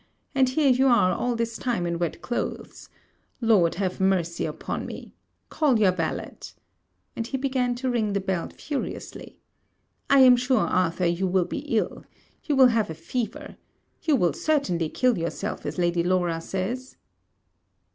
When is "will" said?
11.27-11.45, 12.55-12.69, 14.15-14.33